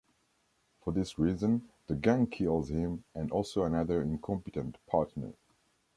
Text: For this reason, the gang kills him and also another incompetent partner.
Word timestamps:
For 0.79 0.91
this 0.93 1.19
reason, 1.19 1.69
the 1.85 1.93
gang 1.93 2.25
kills 2.25 2.69
him 2.69 3.03
and 3.13 3.31
also 3.31 3.65
another 3.65 4.01
incompetent 4.01 4.79
partner. 4.87 5.33